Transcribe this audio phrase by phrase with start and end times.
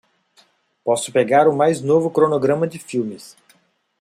[0.83, 3.37] Posso pegar o mais novo cronograma de filmes